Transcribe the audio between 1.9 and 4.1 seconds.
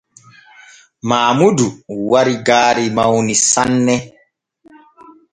wari gaari mawni sanne.